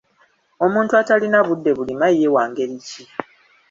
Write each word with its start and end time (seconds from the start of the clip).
Omuntu 0.65 0.91
atalina 1.01 1.39
budde 1.47 1.71
bulima 1.77 2.05
ye 2.17 2.27
w'engeri 2.33 2.77
ki? 2.87 3.03